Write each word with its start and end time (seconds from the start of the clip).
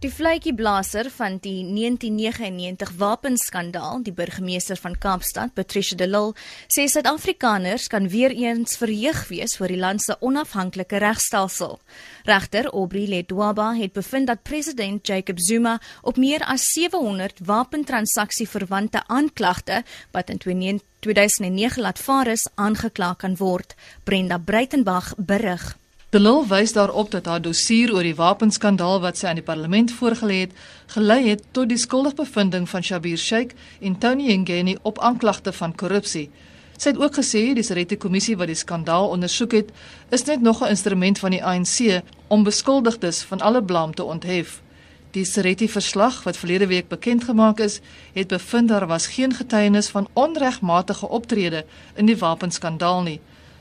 Die 0.00 0.08
vletjieblaser 0.08 1.10
van 1.12 1.34
die 1.44 1.58
1999 1.60 2.92
wapenskandaal, 2.96 3.98
die 4.00 4.14
burgemeester 4.16 4.78
van 4.80 4.94
Kaapstad, 4.96 5.52
Patricia 5.52 5.98
de 6.00 6.06
Lille, 6.08 6.32
sê 6.72 6.86
Suid-Afrikaners 6.88 7.90
kan 7.92 8.06
weer 8.08 8.32
eens 8.32 8.78
verheug 8.80 9.20
wees 9.28 9.58
oor 9.60 9.68
die 9.68 9.76
land 9.76 10.00
se 10.00 10.16
onafhanklike 10.24 11.02
regstelsel. 11.04 11.76
Regter 12.24 12.70
Aubrey 12.72 13.04
Ledwaba 13.12 13.74
het 13.76 13.92
bevind 13.92 14.32
dat 14.32 14.40
president 14.42 15.04
Jacob 15.06 15.36
Zuma 15.36 15.76
op 16.00 16.16
meer 16.16 16.46
as 16.48 16.64
700 16.72 17.44
wapentransaksie 17.44 18.48
verwante 18.48 19.04
aanklagte 19.06 19.82
wat 20.16 20.32
in 20.32 20.40
2009 20.40 21.82
laat 21.82 22.00
vaar 22.00 22.32
is, 22.32 22.48
aangekla 22.54 23.12
kan 23.20 23.36
word. 23.36 23.76
Brenda 24.08 24.38
Breitenberg 24.38 25.12
berig. 25.18 25.74
De 26.10 26.18
Lille 26.18 26.46
wys 26.46 26.72
daarop 26.74 27.10
dat 27.10 27.28
haar 27.30 27.42
dossier 27.42 27.92
oor 27.94 28.02
die 28.02 28.16
wapenskandaal 28.18 28.96
wat 29.04 29.18
sy 29.18 29.28
aan 29.30 29.38
die 29.38 29.44
parlement 29.46 29.92
voorgelê 29.94 30.40
het, 30.40 30.56
gelei 30.90 31.20
het 31.28 31.44
tot 31.54 31.70
die 31.70 31.78
skuldigbevindings 31.78 32.72
van 32.72 32.82
Shabir 32.82 33.20
Sheikh 33.24 33.54
en 33.78 33.94
Tony 34.02 34.34
Ngeni 34.34 34.74
op 34.82 34.98
aanklagte 34.98 35.52
van 35.54 35.70
korrupsie. 35.70 36.24
Sy 36.74 36.90
het 36.90 36.98
ook 36.98 37.20
gesê 37.20 37.44
die 37.54 37.62
Sereti 37.62 37.94
kommissie 37.94 38.34
wat 38.42 38.50
die 38.50 38.58
skandaal 38.58 39.06
ondersoek 39.14 39.54
het, 39.60 39.70
is 40.10 40.26
net 40.26 40.42
nog 40.42 40.64
'n 40.64 40.74
instrument 40.74 41.18
van 41.22 41.30
die 41.30 41.44
ANC 41.44 42.02
om 42.26 42.42
beskuldigdes 42.42 43.22
van 43.22 43.40
alle 43.40 43.62
blame 43.62 43.94
te 43.94 44.04
onthef. 44.04 44.62
Die 45.10 45.24
Sereti 45.24 45.68
verslag 45.68 46.24
wat 46.24 46.36
verlede 46.36 46.66
week 46.66 46.88
bekend 46.88 47.24
gemaak 47.24 47.60
is, 47.60 47.80
het 48.12 48.26
bevind 48.26 48.68
daar 48.68 48.86
was 48.86 49.06
geen 49.06 49.34
getuienis 49.34 49.88
van 49.88 50.08
onregmatige 50.12 51.08
optrede 51.08 51.64
in 51.94 52.06
die 52.06 52.18
wapenskandaal 52.18 53.02
nie. 53.02 53.20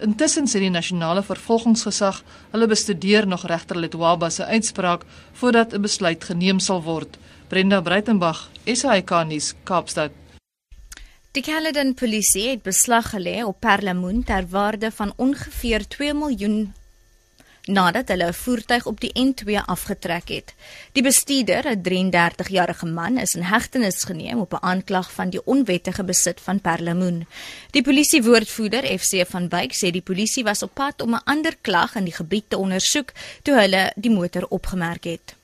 Intussen 0.00 0.46
sê 0.48 0.62
die 0.62 0.72
nasionale 0.72 1.20
vervolgingsgesag 1.20 2.22
hulle 2.54 2.68
bestudeer 2.70 3.26
nog 3.28 3.44
regter 3.50 3.76
Letwaba 3.76 4.30
se 4.30 4.44
uitspraak 4.44 5.04
voordat 5.40 5.74
'n 5.74 5.82
besluit 5.82 6.24
geneem 6.24 6.58
sal 6.60 6.82
word. 6.82 7.18
Brenda 7.48 7.80
Breitenberg, 7.80 8.48
SAK 8.64 9.10
nuus, 9.26 9.54
Kaapstad. 9.64 10.10
Die 11.32 11.42
Caledon 11.42 11.94
polisie 11.94 12.48
het 12.48 12.62
beslag 12.62 13.10
gelê 13.10 13.44
op 13.44 13.60
perlemoen 13.60 14.24
ter 14.24 14.48
waarde 14.48 14.90
van 14.90 15.12
ongeveer 15.16 15.86
2 15.88 16.14
miljoen 16.14 16.72
nadat 17.66 18.08
hulle 18.08 18.26
'n 18.26 18.40
voertuig 18.44 18.86
op 18.86 19.00
die 19.00 19.12
N2 19.26 19.60
afgetrek 19.66 20.28
het. 20.28 20.54
Die 20.92 21.02
bestuurder, 21.02 21.66
'n 21.66 21.82
33-jarige 21.82 22.86
man, 22.86 23.18
is 23.18 23.34
in 23.34 23.42
hegtenis 23.42 24.04
geneem 24.04 24.40
op 24.40 24.52
'n 24.52 24.64
aanklag 24.64 25.12
van 25.12 25.30
die 25.30 25.44
onwettige 25.44 26.04
besit 26.04 26.40
van 26.40 26.60
perlemoen. 26.60 27.26
Die 27.70 27.82
polisiewoordvoerder, 27.82 28.82
FC 28.98 29.26
van 29.26 29.48
Wyk, 29.48 29.72
sê 29.72 29.90
die 29.90 30.08
polisie 30.10 30.44
was 30.44 30.62
op 30.62 30.74
pad 30.74 31.02
om 31.02 31.14
'n 31.14 31.24
ander 31.24 31.54
klag 31.60 31.94
in 31.94 32.04
die 32.04 32.18
gebied 32.20 32.50
te 32.50 32.56
ondersoek 32.56 33.08
toe 33.42 33.54
hulle 33.54 33.92
die 33.96 34.10
motor 34.10 34.46
opgemerk 34.48 35.04
het. 35.04 35.36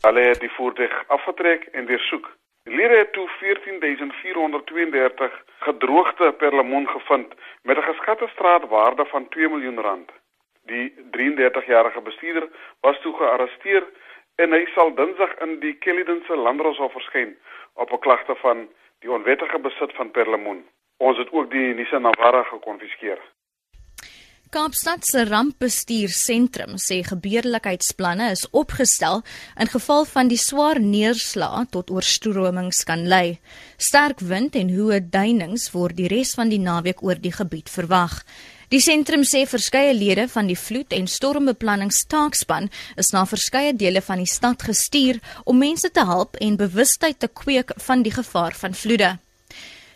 Hulle 0.00 0.20
het 0.20 0.40
die 0.40 0.54
voertuig 0.56 1.04
afgetrek 1.06 1.68
en 1.72 1.86
deursoek. 1.86 2.36
Die 2.64 2.76
lede 2.76 2.96
het 2.96 3.12
toe 3.12 3.28
14432 3.28 5.32
gedroogde 5.58 6.32
perlemoen 6.32 6.88
gevind 6.88 7.34
met 7.62 7.76
'n 7.76 7.88
geskatte 7.90 8.28
straatwaarde 8.28 9.04
van 9.04 9.28
2 9.28 9.48
miljoen 9.48 9.80
rand. 9.80 10.10
Die 10.70 10.94
33-jarige 11.16 12.00
bestuurder 12.00 12.48
was 12.80 13.00
toe 13.02 13.14
gearresteer 13.16 13.86
en 14.42 14.54
hy 14.54 14.62
sal 14.74 14.94
Dinsdag 14.94 15.34
in 15.46 15.58
die 15.60 15.74
Caledonse 15.78 16.36
Landroshof 16.36 16.92
verskyn 16.92 17.36
op 17.74 17.92
'n 17.92 18.04
klagte 18.06 18.34
van 18.44 18.68
die 19.00 19.10
onwettige 19.10 19.58
besit 19.58 19.92
van 19.98 20.10
perlemoen. 20.10 20.64
Ons 20.96 21.18
het 21.18 21.32
ook 21.32 21.50
die 21.50 21.74
Nissan 21.74 22.02
Navara 22.02 22.42
gekonfiskeer. 22.42 23.18
Kaapstad 24.52 25.06
se 25.08 25.22
rampbestuursentrum 25.24 26.74
sê 26.76 26.98
gebeurlikheidsplanne 27.08 28.26
is 28.34 28.42
opgestel 28.50 29.22
in 29.56 29.70
geval 29.72 30.04
van 30.10 30.28
die 30.28 30.36
swaar 30.36 30.76
neerslae 30.76 31.62
tot 31.72 31.90
oorstromings 31.90 32.82
kan 32.84 33.06
lei. 33.08 33.38
Sterk 33.80 34.20
wind 34.20 34.58
en 34.60 34.68
hoë 34.68 34.98
duinings 35.14 35.70
word 35.72 35.96
die 35.96 36.10
res 36.12 36.34
van 36.36 36.52
die 36.52 36.60
naweek 36.60 37.00
oor 37.00 37.16
die 37.16 37.32
gebied 37.32 37.72
verwag. 37.72 38.18
Die 38.72 38.80
sentrum 38.80 39.20
sê 39.20 39.42
verskeie 39.44 39.92
lede 39.92 40.24
van 40.32 40.46
die 40.48 40.56
vloed- 40.56 40.94
en 40.96 41.04
stormbeplanningstaakspan 41.06 42.70
is 42.96 43.10
na 43.12 43.26
verskeie 43.28 43.74
dele 43.76 44.00
van 44.00 44.22
die 44.22 44.30
stad 44.30 44.62
gestuur 44.64 45.18
om 45.44 45.58
mense 45.60 45.90
te 45.92 46.04
help 46.08 46.38
en 46.40 46.56
bewustheid 46.56 47.18
te 47.20 47.28
kweek 47.28 47.74
van 47.76 48.02
die 48.02 48.14
gevaar 48.16 48.56
van 48.56 48.72
vloede. 48.72 49.18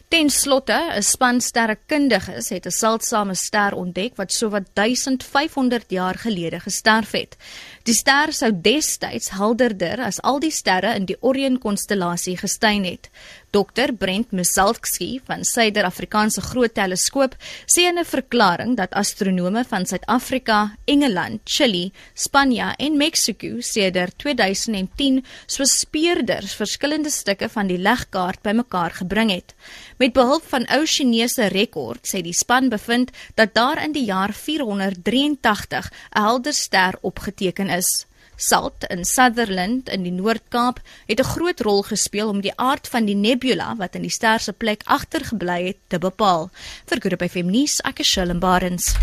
Ten 0.09 0.31
slotte, 0.31 0.79
'n 0.95 1.03
span 1.03 1.41
sterrekundiges 1.41 2.49
het 2.49 2.67
'n 2.67 2.71
seldsame 2.71 3.35
ster 3.35 3.75
ontdek 3.75 4.17
wat 4.17 4.33
sowat 4.33 4.67
1500 4.73 5.91
jaar 5.91 6.15
gelede 6.15 6.61
gesterf 6.61 7.11
het. 7.11 7.37
Die 7.83 7.95
ster 7.95 8.33
sou 8.33 8.53
destyds 8.53 9.31
helderder 9.31 10.01
as 10.01 10.21
al 10.23 10.39
die 10.39 10.51
sterre 10.51 10.95
in 10.95 11.05
die 11.07 11.17
Orion-konstellasie 11.21 12.37
geskyn 12.37 12.85
het. 12.85 13.11
Dr 13.51 13.93
Brent 13.99 14.33
Misalski 14.33 15.21
van 15.25 15.45
Suider-Afrikaanse 15.45 16.41
Groot 16.41 16.75
Teleskoop 16.75 17.37
sê 17.67 17.87
in 17.89 17.99
'n 17.99 18.05
verklaring 18.05 18.77
dat 18.77 18.91
astronome 18.91 19.65
van 19.65 19.87
Suid-Afrika, 19.87 20.77
Engeland, 20.85 21.41
Chili, 21.45 21.93
Spanje 22.15 22.75
en 22.77 22.97
Mexiko 22.97 23.61
sedert 23.61 24.19
2010 24.19 25.25
so 25.47 25.65
speurders 25.65 26.55
verskillende 26.55 27.11
stukke 27.11 27.49
van 27.49 27.67
die 27.67 27.79
legkaart 27.79 28.43
bymekaar 28.43 28.91
gebring 28.91 29.31
het. 29.31 29.55
Met 29.97 30.13
behulp 30.13 30.45
van 30.49 30.67
ou 30.69 30.83
Chinese 30.85 31.47
rekords 31.49 32.13
sê 32.13 32.21
die 32.21 32.37
span 32.37 32.69
bevind 32.69 33.15
dat 33.35 33.55
daar 33.57 33.81
in 33.81 33.95
die 33.97 34.05
jaar 34.05 34.35
483 34.37 35.89
'n 35.89 36.21
helder 36.21 36.53
ster 36.53 36.99
opgeteken 37.01 37.69
is. 37.69 38.07
Salt 38.37 38.85
in 38.89 39.05
Sutherland 39.05 39.89
in 39.89 40.03
die 40.03 40.13
Noord-Kaap 40.13 40.81
het 41.07 41.21
'n 41.21 41.33
groot 41.33 41.61
rol 41.61 41.83
gespeel 41.83 42.29
om 42.29 42.41
die 42.41 42.57
aard 42.57 42.89
van 42.89 43.05
die 43.05 43.17
nebula 43.17 43.77
wat 43.77 43.95
in 43.95 44.03
die 44.03 44.11
ster 44.11 44.41
se 44.41 44.53
plek 44.53 44.83
agtergebly 44.85 45.67
het 45.67 45.79
te 45.87 45.99
bepaal. 45.99 46.51
Vir 46.87 47.01
Groep 47.01 47.23
FM 47.31 47.51
nuus, 47.51 47.81
ek 47.81 47.99
is 47.99 48.09
Shalom 48.09 48.39
Barends. 48.39 48.97